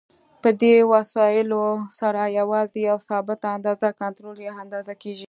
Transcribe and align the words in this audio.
په 0.41 0.49
دې 0.61 0.75
وسایلو 0.93 1.63
سره 1.99 2.21
یوازې 2.39 2.79
یوه 2.89 3.05
ثابته 3.09 3.47
اندازه 3.57 3.87
کنټرول 4.01 4.37
یا 4.47 4.53
اندازه 4.63 4.93
کېږي. 5.01 5.19